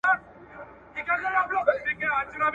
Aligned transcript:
تر 0.95 1.01
سالو 1.07 1.27
لاندي 1.67 1.93
ګامونه.. 2.01 2.47